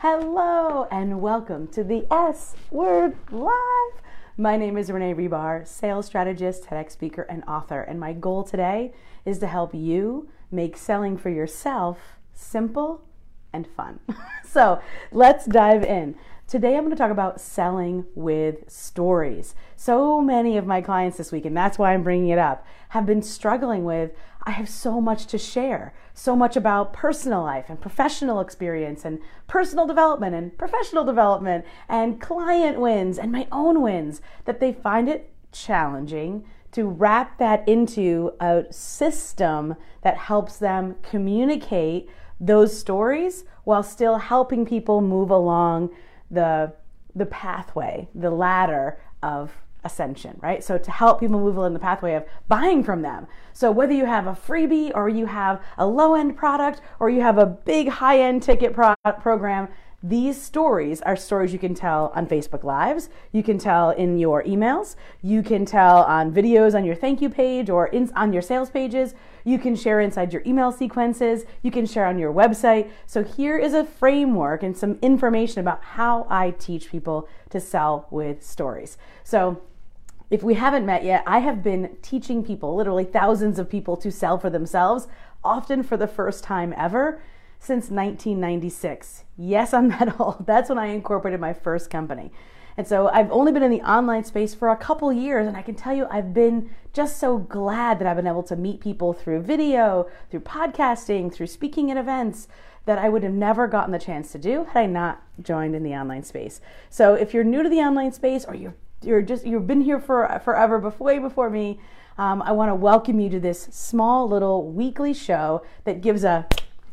Hello 0.00 0.86
and 0.90 1.22
welcome 1.22 1.66
to 1.68 1.82
the 1.82 2.06
S 2.12 2.54
Word 2.70 3.16
Live. 3.30 4.02
My 4.36 4.58
name 4.58 4.76
is 4.76 4.90
Renee 4.90 5.14
Hribar, 5.14 5.66
sales 5.66 6.04
strategist, 6.04 6.64
TEDx 6.64 6.90
speaker, 6.90 7.22
and 7.22 7.42
author. 7.48 7.80
And 7.80 7.98
my 7.98 8.12
goal 8.12 8.44
today 8.44 8.92
is 9.24 9.38
to 9.38 9.46
help 9.46 9.74
you 9.74 10.28
make 10.50 10.76
selling 10.76 11.16
for 11.16 11.30
yourself 11.30 12.18
simple 12.34 13.05
and 13.56 13.66
fun. 13.66 13.98
so 14.44 14.80
let's 15.10 15.46
dive 15.46 15.82
in. 15.82 16.14
Today 16.46 16.76
I'm 16.76 16.84
going 16.84 16.90
to 16.90 16.96
talk 16.96 17.10
about 17.10 17.40
selling 17.40 18.06
with 18.14 18.70
stories. 18.70 19.56
So 19.74 20.20
many 20.20 20.56
of 20.56 20.64
my 20.64 20.80
clients 20.80 21.18
this 21.18 21.32
week, 21.32 21.44
and 21.44 21.56
that's 21.56 21.76
why 21.76 21.92
I'm 21.92 22.04
bringing 22.04 22.28
it 22.28 22.38
up, 22.38 22.64
have 22.90 23.04
been 23.04 23.22
struggling 23.22 23.84
with 23.84 24.12
I 24.48 24.52
have 24.52 24.68
so 24.68 25.00
much 25.00 25.26
to 25.26 25.38
share, 25.38 25.92
so 26.14 26.36
much 26.36 26.56
about 26.56 26.92
personal 26.92 27.42
life 27.42 27.64
and 27.68 27.80
professional 27.80 28.38
experience 28.38 29.04
and 29.04 29.18
personal 29.48 29.88
development 29.88 30.36
and 30.36 30.56
professional 30.56 31.04
development 31.04 31.64
and 31.88 32.20
client 32.20 32.78
wins 32.78 33.18
and 33.18 33.32
my 33.32 33.48
own 33.50 33.82
wins 33.82 34.20
that 34.44 34.60
they 34.60 34.72
find 34.72 35.08
it 35.08 35.32
challenging 35.50 36.44
to 36.70 36.84
wrap 36.84 37.38
that 37.38 37.68
into 37.68 38.34
a 38.38 38.64
system 38.70 39.74
that 40.02 40.16
helps 40.16 40.58
them 40.58 40.94
communicate 41.02 42.08
those 42.40 42.76
stories 42.76 43.44
while 43.64 43.82
still 43.82 44.18
helping 44.18 44.64
people 44.66 45.00
move 45.00 45.30
along 45.30 45.90
the 46.30 46.72
the 47.14 47.26
pathway, 47.26 48.06
the 48.14 48.30
ladder 48.30 48.98
of 49.22 49.50
ascension, 49.84 50.38
right? 50.42 50.62
So 50.62 50.76
to 50.76 50.90
help 50.90 51.20
people 51.20 51.40
move 51.40 51.56
along 51.56 51.72
the 51.72 51.78
pathway 51.78 52.14
of 52.14 52.24
buying 52.46 52.84
from 52.84 53.00
them. 53.00 53.26
So 53.54 53.70
whether 53.70 53.94
you 53.94 54.04
have 54.04 54.26
a 54.26 54.32
freebie 54.32 54.92
or 54.94 55.08
you 55.08 55.24
have 55.26 55.62
a 55.78 55.86
low 55.86 56.14
end 56.14 56.36
product 56.36 56.82
or 57.00 57.08
you 57.08 57.22
have 57.22 57.38
a 57.38 57.46
big 57.46 57.88
high 57.88 58.20
end 58.20 58.42
ticket 58.42 58.74
pro- 58.74 58.94
program, 59.22 59.68
these 60.08 60.40
stories 60.40 61.02
are 61.02 61.16
stories 61.16 61.52
you 61.52 61.58
can 61.58 61.74
tell 61.74 62.12
on 62.14 62.26
Facebook 62.26 62.62
Lives, 62.62 63.08
you 63.32 63.42
can 63.42 63.58
tell 63.58 63.90
in 63.90 64.18
your 64.18 64.44
emails, 64.44 64.94
you 65.20 65.42
can 65.42 65.64
tell 65.64 66.04
on 66.04 66.32
videos 66.32 66.76
on 66.76 66.84
your 66.84 66.94
thank 66.94 67.20
you 67.20 67.28
page 67.28 67.68
or 67.68 67.88
in, 67.88 68.12
on 68.14 68.32
your 68.32 68.42
sales 68.42 68.70
pages, 68.70 69.14
you 69.42 69.58
can 69.58 69.74
share 69.74 70.00
inside 70.00 70.32
your 70.32 70.42
email 70.46 70.70
sequences, 70.70 71.44
you 71.62 71.72
can 71.72 71.86
share 71.86 72.06
on 72.06 72.18
your 72.18 72.32
website. 72.32 72.88
So 73.06 73.24
here 73.24 73.58
is 73.58 73.74
a 73.74 73.84
framework 73.84 74.62
and 74.62 74.76
some 74.76 74.98
information 75.02 75.60
about 75.60 75.82
how 75.82 76.26
I 76.30 76.52
teach 76.52 76.90
people 76.90 77.28
to 77.50 77.58
sell 77.58 78.06
with 78.10 78.44
stories. 78.44 78.98
So 79.24 79.60
if 80.30 80.42
we 80.42 80.54
haven't 80.54 80.86
met 80.86 81.02
yet, 81.02 81.24
I 81.26 81.40
have 81.40 81.64
been 81.64 81.96
teaching 82.02 82.44
people, 82.44 82.76
literally 82.76 83.04
thousands 83.04 83.58
of 83.58 83.68
people, 83.68 83.96
to 83.96 84.12
sell 84.12 84.38
for 84.38 84.50
themselves, 84.50 85.08
often 85.42 85.82
for 85.82 85.96
the 85.96 86.08
first 86.08 86.44
time 86.44 86.72
ever 86.76 87.20
since 87.58 87.90
1996. 87.90 89.24
Yes, 89.36 89.74
I'm 89.74 89.88
that 89.90 90.18
old. 90.20 90.46
That's 90.46 90.68
when 90.68 90.78
I 90.78 90.86
incorporated 90.86 91.40
my 91.40 91.52
first 91.52 91.90
company. 91.90 92.32
And 92.76 92.86
so 92.86 93.08
I've 93.08 93.32
only 93.32 93.52
been 93.52 93.62
in 93.62 93.70
the 93.70 93.80
online 93.80 94.24
space 94.24 94.54
for 94.54 94.68
a 94.68 94.76
couple 94.76 95.10
years, 95.12 95.46
and 95.46 95.56
I 95.56 95.62
can 95.62 95.74
tell 95.74 95.94
you 95.94 96.06
I've 96.10 96.34
been 96.34 96.70
just 96.92 97.18
so 97.18 97.38
glad 97.38 97.98
that 97.98 98.06
I've 98.06 98.16
been 98.16 98.26
able 98.26 98.42
to 98.44 98.56
meet 98.56 98.80
people 98.80 99.12
through 99.12 99.42
video, 99.42 100.08
through 100.30 100.40
podcasting, 100.40 101.32
through 101.32 101.46
speaking 101.46 101.90
at 101.90 101.96
events 101.96 102.48
that 102.84 102.98
I 102.98 103.08
would 103.08 103.22
have 103.22 103.32
never 103.32 103.66
gotten 103.66 103.92
the 103.92 103.98
chance 103.98 104.30
to 104.32 104.38
do 104.38 104.64
had 104.64 104.76
I 104.76 104.86
not 104.86 105.22
joined 105.42 105.74
in 105.74 105.82
the 105.82 105.94
online 105.94 106.22
space. 106.22 106.60
So 106.88 107.14
if 107.14 107.34
you're 107.34 107.44
new 107.44 107.62
to 107.62 107.68
the 107.68 107.80
online 107.80 108.12
space 108.12 108.44
or 108.44 108.54
you're 108.54 108.74
you're 109.02 109.22
just 109.22 109.46
you've 109.46 109.66
been 109.66 109.82
here 109.82 110.00
for 110.00 110.40
forever 110.42 110.78
before 110.78 111.06
way 111.06 111.18
before 111.18 111.50
me, 111.50 111.80
um, 112.18 112.40
I 112.42 112.52
want 112.52 112.70
to 112.70 112.74
welcome 112.74 113.20
you 113.20 113.28
to 113.30 113.40
this 113.40 113.68
small 113.70 114.28
little 114.28 114.70
weekly 114.70 115.12
show 115.12 115.64
that 115.84 116.00
gives 116.00 116.24
a 116.24 116.46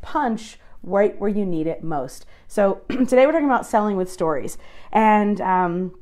punch 0.04 0.60
right 0.84 1.20
where 1.20 1.30
you 1.30 1.46
need 1.46 1.66
it 1.66 1.84
most. 1.84 2.26
So 2.48 2.82
today 2.90 3.26
we're 3.26 3.32
talking 3.32 3.48
about 3.48 3.66
selling 3.66 3.98
with 3.98 4.12
stories, 4.12 4.58
and 4.92 5.42
um, 5.42 5.96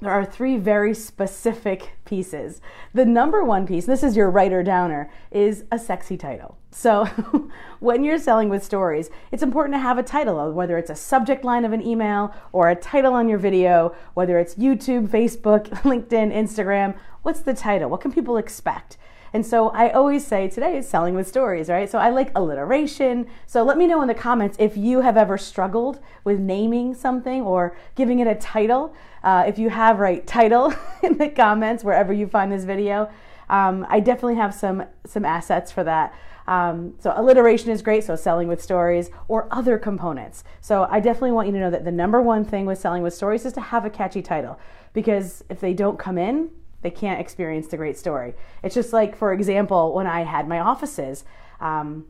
there 0.00 0.12
are 0.12 0.24
three 0.24 0.56
very 0.56 0.94
specific 0.94 1.90
pieces. 2.04 2.60
The 2.94 3.04
number 3.04 3.42
one 3.42 3.66
piece, 3.66 3.84
this 3.84 4.04
is 4.04 4.16
your 4.16 4.30
writer 4.30 4.62
downer, 4.62 5.10
is 5.32 5.64
a 5.72 5.78
sexy 5.78 6.16
title. 6.16 6.56
So 6.70 7.06
when 7.80 8.04
you're 8.04 8.18
selling 8.18 8.48
with 8.48 8.62
stories, 8.62 9.10
it's 9.32 9.42
important 9.42 9.74
to 9.74 9.80
have 9.80 9.98
a 9.98 10.04
title, 10.04 10.52
whether 10.52 10.78
it's 10.78 10.90
a 10.90 10.94
subject 10.94 11.44
line 11.44 11.64
of 11.64 11.72
an 11.72 11.84
email 11.84 12.32
or 12.52 12.70
a 12.70 12.76
title 12.76 13.12
on 13.12 13.28
your 13.28 13.38
video, 13.38 13.92
whether 14.14 14.38
it's 14.38 14.54
YouTube, 14.54 15.08
Facebook, 15.08 15.68
LinkedIn, 15.82 16.32
Instagram. 16.32 16.96
What's 17.22 17.40
the 17.40 17.54
title? 17.54 17.90
What 17.90 18.00
can 18.00 18.12
people 18.12 18.36
expect? 18.36 18.98
And 19.32 19.44
so 19.44 19.68
I 19.70 19.90
always 19.90 20.26
say 20.26 20.48
today 20.48 20.76
is 20.76 20.88
selling 20.88 21.14
with 21.14 21.28
stories, 21.28 21.68
right? 21.68 21.88
So 21.88 21.98
I 21.98 22.10
like 22.10 22.30
alliteration. 22.34 23.26
So 23.46 23.62
let 23.62 23.76
me 23.76 23.86
know 23.86 24.00
in 24.02 24.08
the 24.08 24.14
comments 24.14 24.56
if 24.58 24.76
you 24.76 25.00
have 25.00 25.16
ever 25.16 25.36
struggled 25.36 26.00
with 26.24 26.38
naming 26.38 26.94
something 26.94 27.42
or 27.42 27.76
giving 27.94 28.20
it 28.20 28.26
a 28.26 28.34
title. 28.34 28.94
Uh, 29.22 29.44
if 29.46 29.58
you 29.58 29.70
have, 29.70 29.98
right, 29.98 30.26
title 30.26 30.72
in 31.02 31.18
the 31.18 31.28
comments 31.28 31.84
wherever 31.84 32.12
you 32.12 32.26
find 32.26 32.50
this 32.50 32.64
video. 32.64 33.10
Um, 33.50 33.86
I 33.88 34.00
definitely 34.00 34.36
have 34.36 34.54
some 34.54 34.84
some 35.06 35.24
assets 35.24 35.72
for 35.72 35.82
that. 35.84 36.14
Um, 36.46 36.94
so 36.98 37.12
alliteration 37.14 37.70
is 37.70 37.82
great. 37.82 38.04
So 38.04 38.16
selling 38.16 38.48
with 38.48 38.62
stories 38.62 39.10
or 39.28 39.48
other 39.50 39.78
components. 39.78 40.44
So 40.60 40.86
I 40.90 41.00
definitely 41.00 41.32
want 41.32 41.46
you 41.46 41.52
to 41.52 41.60
know 41.60 41.70
that 41.70 41.84
the 41.84 41.92
number 41.92 42.22
one 42.22 42.44
thing 42.44 42.64
with 42.64 42.78
selling 42.78 43.02
with 43.02 43.14
stories 43.14 43.44
is 43.44 43.52
to 43.54 43.60
have 43.60 43.84
a 43.84 43.90
catchy 43.90 44.22
title 44.22 44.58
because 44.94 45.44
if 45.50 45.60
they 45.60 45.74
don't 45.74 45.98
come 45.98 46.16
in, 46.16 46.50
they 46.82 46.90
can't 46.90 47.20
experience 47.20 47.68
the 47.68 47.76
great 47.76 47.98
story. 47.98 48.34
It's 48.62 48.74
just 48.74 48.92
like, 48.92 49.16
for 49.16 49.32
example, 49.32 49.94
when 49.94 50.06
I 50.06 50.22
had 50.22 50.48
my 50.48 50.60
offices, 50.60 51.24
um, 51.60 52.06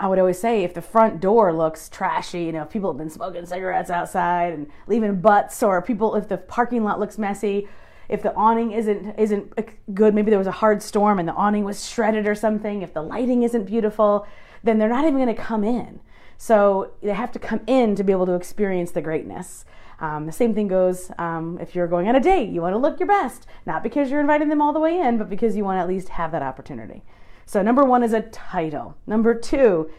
I 0.00 0.08
would 0.08 0.18
always 0.18 0.38
say 0.38 0.64
if 0.64 0.74
the 0.74 0.82
front 0.82 1.20
door 1.20 1.52
looks 1.52 1.88
trashy, 1.88 2.44
you 2.44 2.52
know, 2.52 2.62
if 2.62 2.70
people 2.70 2.90
have 2.90 2.98
been 2.98 3.10
smoking 3.10 3.46
cigarettes 3.46 3.90
outside 3.90 4.52
and 4.52 4.66
leaving 4.86 5.20
butts, 5.20 5.62
or 5.62 5.80
people, 5.80 6.16
if 6.16 6.28
the 6.28 6.38
parking 6.38 6.82
lot 6.82 6.98
looks 6.98 7.18
messy, 7.18 7.68
if 8.08 8.22
the 8.22 8.34
awning 8.34 8.72
isn't 8.72 9.14
isn't 9.18 9.94
good, 9.94 10.14
maybe 10.14 10.30
there 10.30 10.38
was 10.38 10.48
a 10.48 10.52
hard 10.52 10.82
storm 10.82 11.18
and 11.18 11.28
the 11.28 11.32
awning 11.34 11.64
was 11.64 11.88
shredded 11.88 12.26
or 12.26 12.34
something. 12.34 12.82
If 12.82 12.92
the 12.92 13.02
lighting 13.02 13.42
isn't 13.42 13.64
beautiful, 13.64 14.26
then 14.62 14.78
they're 14.78 14.88
not 14.88 15.04
even 15.04 15.14
going 15.14 15.34
to 15.34 15.40
come 15.40 15.64
in. 15.64 16.00
So 16.36 16.92
they 17.02 17.14
have 17.14 17.32
to 17.32 17.38
come 17.38 17.60
in 17.66 17.94
to 17.94 18.02
be 18.02 18.12
able 18.12 18.26
to 18.26 18.34
experience 18.34 18.90
the 18.90 19.00
greatness. 19.00 19.64
Um, 20.02 20.26
the 20.26 20.32
same 20.32 20.52
thing 20.52 20.66
goes 20.66 21.12
um, 21.16 21.58
if 21.60 21.76
you're 21.76 21.86
going 21.86 22.08
on 22.08 22.16
a 22.16 22.20
date. 22.20 22.50
You 22.50 22.60
want 22.60 22.74
to 22.74 22.78
look 22.78 22.98
your 22.98 23.06
best, 23.06 23.46
not 23.64 23.84
because 23.84 24.10
you're 24.10 24.20
inviting 24.20 24.48
them 24.48 24.60
all 24.60 24.72
the 24.72 24.80
way 24.80 24.98
in, 24.98 25.16
but 25.16 25.30
because 25.30 25.56
you 25.56 25.64
want 25.64 25.78
to 25.78 25.80
at 25.80 25.88
least 25.88 26.10
have 26.10 26.32
that 26.32 26.42
opportunity. 26.42 27.04
So, 27.46 27.62
number 27.62 27.84
one 27.84 28.02
is 28.02 28.12
a 28.12 28.22
title. 28.22 28.96
Number 29.06 29.32
two, 29.32 29.90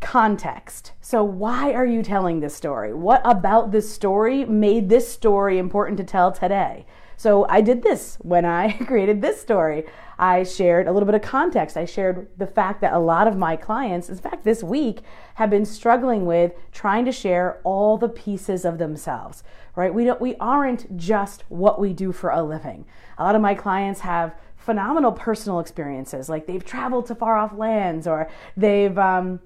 context. 0.00 0.92
So, 1.02 1.22
why 1.22 1.72
are 1.74 1.84
you 1.84 2.02
telling 2.02 2.40
this 2.40 2.56
story? 2.56 2.94
What 2.94 3.20
about 3.24 3.72
this 3.72 3.92
story 3.92 4.46
made 4.46 4.88
this 4.88 5.06
story 5.06 5.58
important 5.58 5.98
to 5.98 6.04
tell 6.04 6.32
today? 6.32 6.86
So, 7.20 7.44
I 7.50 7.60
did 7.60 7.82
this 7.82 8.16
when 8.22 8.46
I 8.46 8.72
created 8.86 9.20
this 9.20 9.38
story. 9.38 9.84
I 10.18 10.42
shared 10.42 10.86
a 10.86 10.92
little 10.92 11.04
bit 11.04 11.14
of 11.14 11.20
context. 11.20 11.76
I 11.76 11.84
shared 11.84 12.28
the 12.38 12.46
fact 12.46 12.80
that 12.80 12.94
a 12.94 12.98
lot 12.98 13.28
of 13.28 13.36
my 13.36 13.56
clients, 13.56 14.08
in 14.08 14.16
fact, 14.16 14.42
this 14.42 14.62
week, 14.62 15.00
have 15.34 15.50
been 15.50 15.66
struggling 15.66 16.24
with 16.24 16.52
trying 16.72 17.04
to 17.04 17.12
share 17.12 17.60
all 17.62 17.98
the 17.98 18.08
pieces 18.08 18.64
of 18.64 18.78
themselves, 18.78 19.44
right? 19.76 19.92
We 19.92 20.06
don't 20.06 20.18
we 20.18 20.34
aren't 20.36 20.96
just 20.96 21.44
what 21.50 21.78
we 21.78 21.92
do 21.92 22.10
for 22.10 22.30
a 22.30 22.42
living. 22.42 22.86
A 23.18 23.24
lot 23.24 23.34
of 23.34 23.42
my 23.42 23.54
clients 23.54 24.00
have 24.00 24.34
phenomenal 24.56 25.12
personal 25.12 25.60
experiences, 25.60 26.30
like 26.30 26.46
they've 26.46 26.64
traveled 26.64 27.04
to 27.08 27.14
far 27.14 27.36
off 27.36 27.52
lands 27.52 28.06
or 28.06 28.30
they've 28.56 28.96
um, 28.96 29.40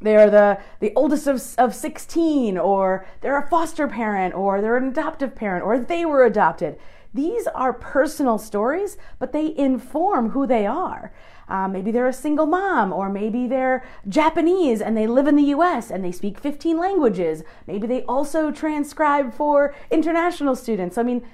they're 0.00 0.30
the, 0.30 0.58
the 0.80 0.94
oldest 0.96 1.26
of, 1.26 1.42
of 1.58 1.74
16 1.74 2.56
or 2.56 3.06
they're 3.20 3.38
a 3.38 3.46
foster 3.48 3.86
parent 3.86 4.34
or 4.34 4.62
they're 4.62 4.78
an 4.78 4.88
adoptive 4.88 5.34
parent 5.34 5.62
or 5.62 5.78
they 5.78 6.06
were 6.06 6.24
adopted 6.24 6.78
these 7.12 7.46
are 7.48 7.72
personal 7.72 8.38
stories, 8.38 8.96
but 9.18 9.32
they 9.32 9.54
inform 9.56 10.30
who 10.30 10.46
they 10.46 10.66
are. 10.66 11.12
Um, 11.48 11.72
maybe 11.72 11.90
they're 11.90 12.06
a 12.06 12.12
single 12.12 12.46
mom, 12.46 12.92
or 12.92 13.08
maybe 13.08 13.48
they're 13.48 13.84
Japanese 14.08 14.80
and 14.80 14.96
they 14.96 15.08
live 15.08 15.26
in 15.26 15.34
the 15.34 15.50
US 15.54 15.90
and 15.90 16.04
they 16.04 16.12
speak 16.12 16.38
15 16.38 16.78
languages. 16.78 17.42
Maybe 17.66 17.86
they 17.86 18.02
also 18.04 18.52
transcribe 18.52 19.34
for 19.34 19.74
international 19.90 20.54
students. 20.54 20.96
I 20.96 21.02
mean, 21.02 21.26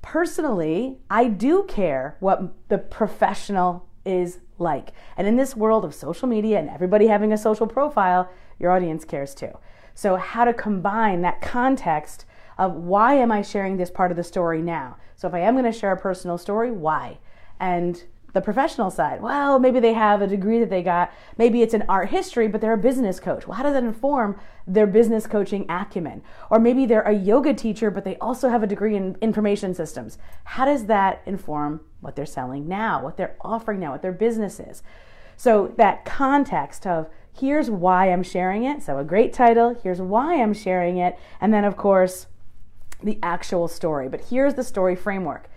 personally, 0.00 0.98
I 1.10 1.28
do 1.28 1.64
care 1.64 2.16
what 2.20 2.54
the 2.68 2.78
professional 2.78 3.86
is 4.06 4.38
like. 4.58 4.92
And 5.18 5.26
in 5.26 5.36
this 5.36 5.54
world 5.54 5.84
of 5.84 5.94
social 5.94 6.28
media 6.28 6.58
and 6.58 6.70
everybody 6.70 7.08
having 7.08 7.32
a 7.32 7.38
social 7.38 7.66
profile, 7.66 8.30
your 8.58 8.70
audience 8.70 9.04
cares 9.04 9.34
too. 9.34 9.58
So, 9.94 10.16
how 10.16 10.44
to 10.44 10.54
combine 10.54 11.22
that 11.22 11.42
context 11.42 12.24
of 12.58 12.74
why 12.74 13.14
am 13.14 13.30
I 13.30 13.42
sharing 13.42 13.76
this 13.76 13.90
part 13.90 14.10
of 14.10 14.16
the 14.16 14.24
story 14.24 14.60
now? 14.60 14.96
So 15.16 15.28
if 15.28 15.34
I 15.34 15.40
am 15.40 15.54
going 15.54 15.70
to 15.70 15.78
share 15.78 15.92
a 15.92 15.96
personal 15.96 16.38
story, 16.38 16.70
why? 16.70 17.18
And 17.60 18.02
the 18.34 18.40
professional 18.40 18.90
side, 18.90 19.22
well, 19.22 19.58
maybe 19.58 19.80
they 19.80 19.94
have 19.94 20.20
a 20.20 20.26
degree 20.26 20.58
that 20.60 20.68
they 20.68 20.82
got. 20.82 21.12
Maybe 21.38 21.62
it's 21.62 21.74
an 21.74 21.84
art 21.88 22.10
history, 22.10 22.46
but 22.46 22.60
they're 22.60 22.74
a 22.74 22.78
business 22.78 23.18
coach. 23.20 23.46
Well, 23.46 23.56
how 23.56 23.62
does 23.62 23.72
that 23.72 23.82
inform 23.82 24.38
their 24.66 24.86
business 24.86 25.26
coaching 25.26 25.64
acumen? 25.68 26.22
Or 26.50 26.58
maybe 26.58 26.84
they're 26.84 27.02
a 27.02 27.14
yoga 27.14 27.54
teacher, 27.54 27.90
but 27.90 28.04
they 28.04 28.16
also 28.16 28.48
have 28.48 28.62
a 28.62 28.66
degree 28.66 28.96
in 28.96 29.16
information 29.22 29.74
systems. 29.74 30.18
How 30.44 30.66
does 30.66 30.86
that 30.86 31.22
inform 31.26 31.80
what 32.00 32.16
they're 32.16 32.26
selling 32.26 32.68
now, 32.68 33.02
what 33.02 33.16
they're 33.16 33.36
offering 33.40 33.80
now, 33.80 33.92
what 33.92 34.02
their 34.02 34.12
business 34.12 34.60
is? 34.60 34.82
So 35.36 35.72
that 35.76 36.04
context 36.04 36.86
of 36.86 37.08
here's 37.38 37.70
why 37.70 38.10
I'm 38.10 38.22
sharing 38.22 38.64
it. 38.64 38.82
So, 38.82 38.98
a 38.98 39.04
great 39.04 39.32
title, 39.32 39.78
here's 39.82 40.00
why 40.00 40.42
I'm 40.42 40.54
sharing 40.54 40.98
it. 40.98 41.18
And 41.40 41.54
then, 41.54 41.64
of 41.64 41.76
course, 41.76 42.26
the 43.02 43.18
actual 43.22 43.68
story. 43.68 44.08
But 44.08 44.22
here's 44.30 44.54
the 44.54 44.64
story 44.64 44.96
framework 44.96 45.48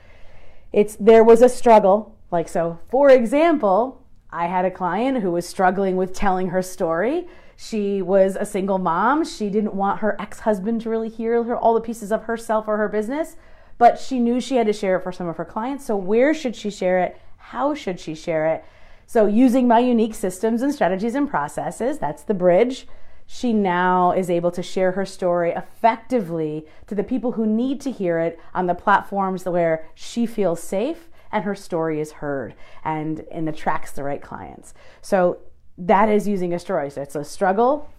it's 0.72 0.96
there 0.96 1.24
was 1.24 1.42
a 1.42 1.50
struggle. 1.50 2.16
Like, 2.32 2.48
so, 2.48 2.80
for 2.90 3.10
example, 3.10 4.02
I 4.32 4.48
had 4.48 4.64
a 4.64 4.72
client 4.72 5.22
who 5.22 5.32
was 5.32 5.46
struggling 5.46 5.98
with 5.98 6.14
telling 6.14 6.50
her 6.50 6.62
story. 6.62 7.28
She 7.58 8.02
was 8.02 8.38
a 8.38 8.46
single 8.46 8.78
mom. 8.78 9.26
She 9.26 9.50
didn't 9.50 9.76
want 9.76 10.00
her 10.00 10.20
ex 10.20 10.40
husband 10.40 10.82
to 10.82 10.90
really 10.90 11.10
hear 11.10 11.44
her, 11.44 11.58
all 11.58 11.74
the 11.74 11.82
pieces 11.82 12.12
of 12.12 12.24
herself 12.24 12.68
or 12.68 12.78
her 12.78 12.88
business, 12.88 13.36
but 13.78 14.00
she 14.00 14.20
knew 14.20 14.40
she 14.40 14.56
had 14.56 14.68
to 14.68 14.74
share 14.74 14.98
it 14.98 15.04
for 15.04 15.12
some 15.12 15.28
of 15.28 15.38
her 15.38 15.46
clients. 15.46 15.86
So, 15.86 15.96
where 15.98 16.34
should 16.34 16.56
she 16.56 16.72
share 16.72 17.00
it? 17.00 17.20
How 17.38 17.76
should 17.76 18.00
she 18.00 18.16
share 18.16 18.48
it? 18.48 18.64
So, 19.06 19.26
using 19.26 19.68
my 19.68 19.80
unique 19.80 20.16
systems 20.16 20.62
and 20.62 20.74
strategies 20.74 21.16
and 21.16 21.30
processes, 21.30 22.00
that's 22.00 22.24
the 22.24 22.34
bridge. 22.34 22.88
She 23.34 23.54
now 23.54 24.12
is 24.12 24.30
able 24.30 24.52
to 24.52 24.62
share 24.62 24.92
her 24.92 25.06
story 25.06 25.52
effectively 25.52 26.68
to 26.88 26.94
the 26.94 27.04
people 27.04 27.32
who 27.32 27.46
need 27.46 27.80
to 27.80 27.90
hear 27.90 28.20
it 28.20 28.38
on 28.54 28.68
the 28.68 28.76
platforms 28.76 29.46
where 29.46 29.88
she 29.96 30.26
feels 30.26 30.62
safe 30.62 31.08
and 31.32 31.46
her 31.46 31.56
story 31.56 32.02
is 32.02 32.12
heard 32.12 32.56
and, 32.84 33.22
and 33.32 33.48
attracts 33.48 33.94
the 33.94 34.04
right 34.04 34.22
clients. 34.22 34.74
So, 35.02 35.40
that 35.78 36.10
is 36.10 36.28
using 36.28 36.54
a 36.54 36.60
story. 36.60 36.90
So, 36.90 37.04
it's 37.04 37.16
a 37.16 37.24
struggle, 37.24 37.90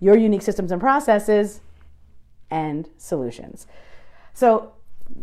your 0.00 0.16
unique 0.16 0.40
systems 0.40 0.72
and 0.72 0.80
processes, 0.80 1.60
and 2.50 2.88
solutions. 2.96 3.66
So, 4.32 4.72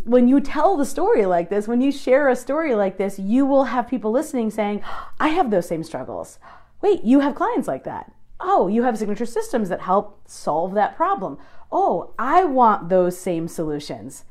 when 0.03 0.27
you 0.27 0.41
tell 0.41 0.77
the 0.77 0.85
story 0.85 1.25
like 1.25 1.49
this, 1.49 1.67
when 1.67 1.81
you 1.81 1.91
share 1.91 2.29
a 2.29 2.35
story 2.35 2.75
like 2.75 2.99
this, 2.99 3.17
you 3.17 3.47
will 3.47 3.63
have 3.63 3.87
people 3.87 4.11
listening 4.11 4.51
saying, 4.51 4.83
I 5.19 5.29
have 5.29 5.49
those 5.49 5.67
same 5.67 5.83
struggles. 5.83 6.37
Wait, 6.83 7.03
you 7.03 7.21
have 7.21 7.33
clients 7.33 7.67
like 7.67 7.83
that. 7.85 8.11
Oh, 8.39 8.67
you 8.67 8.83
have 8.83 8.97
signature 8.97 9.25
systems 9.25 9.69
that 9.69 9.81
help 9.81 10.21
solve 10.27 10.73
that 10.73 10.95
problem. 10.95 11.37
Oh, 11.71 12.13
I 12.17 12.45
want 12.45 12.89
those 12.89 13.17
same 13.17 13.47
solutions. 13.47 14.25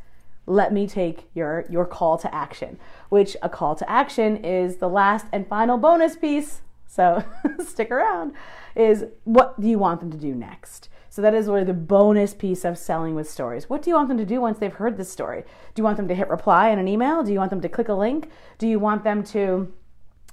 Let 0.47 0.73
me 0.73 0.87
take 0.87 1.29
your, 1.35 1.67
your 1.69 1.85
call 1.85 2.17
to 2.19 2.35
action, 2.35 2.79
which 3.11 3.37
a 3.43 3.49
call 3.49 3.75
to 3.77 3.91
action 3.91 4.39
is 4.39 4.77
the 4.77 4.89
last 4.89 5.27
and 5.33 5.47
final 5.47 5.77
bonus 5.77 6.17
piece. 6.17 6.63
So 6.87 7.23
stick 7.59 7.91
around. 7.91 8.33
Is 8.75 9.05
what 9.25 9.61
do 9.61 9.69
you 9.69 9.79
want 9.79 10.01
them 10.01 10.11
to 10.11 10.17
do 10.17 10.35
next? 10.35 10.89
So 11.11 11.23
that 11.23 11.35
is 11.35 11.49
where 11.49 11.65
the 11.65 11.75
bonus 11.75 12.33
piece 12.33 12.65
of 12.65 12.79
selling 12.79 13.15
with 13.15 13.29
stories. 13.29 13.69
What 13.69 13.83
do 13.83 13.91
you 13.91 13.97
want 13.97 14.09
them 14.09 14.19
to 14.19 14.25
do 14.25 14.41
once 14.41 14.59
they've 14.59 14.73
heard 14.73 14.97
this 14.97 15.11
story? 15.11 15.43
Do 15.43 15.81
you 15.81 15.85
want 15.85 15.97
them 15.97 16.09
to 16.09 16.15
hit 16.15 16.29
reply 16.29 16.71
in 16.71 16.79
an 16.79 16.89
email? 16.89 17.23
Do 17.23 17.33
you 17.33 17.39
want 17.39 17.51
them 17.51 17.61
to 17.61 17.69
click 17.69 17.89
a 17.89 17.95
link? 17.95 18.31
Do 18.59 18.67
you 18.67 18.79
want 18.79 19.05
them 19.05 19.23
to 19.25 19.73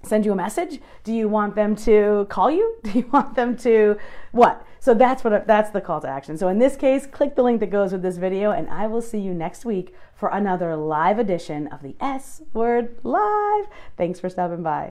send 0.06 0.26
you 0.26 0.32
a 0.32 0.36
message? 0.36 0.80
Do 1.04 1.14
you 1.14 1.28
want 1.28 1.56
them 1.56 1.76
to 1.78 2.28
call 2.30 2.52
you? 2.52 2.78
Do 2.84 2.92
you 2.92 3.08
want 3.12 3.36
them 3.36 3.58
to 3.58 3.98
what? 4.32 4.66
So 4.80 4.94
that's 4.94 5.24
what 5.24 5.48
that's 5.48 5.72
the 5.72 5.82
call 5.82 6.02
to 6.02 6.08
action. 6.08 6.38
So 6.38 6.48
in 6.48 6.60
this 6.60 6.76
case, 6.76 7.08
click 7.08 7.36
the 7.36 7.44
link 7.44 7.60
that 7.60 7.72
goes 7.72 7.92
with 7.92 8.02
this 8.02 8.18
video 8.18 8.52
and 8.52 8.70
I 8.70 8.88
will 8.88 9.02
see 9.02 9.20
you 9.20 9.34
next 9.34 9.66
week 9.66 9.96
for 10.14 10.30
another 10.30 10.76
live 10.76 11.18
edition 11.20 11.68
of 11.68 11.82
the 11.82 11.96
S 12.00 12.42
Word 12.54 12.98
Live. 13.04 13.66
Thanks 13.98 14.20
for 14.20 14.30
stopping 14.30 14.64
by. 14.64 14.84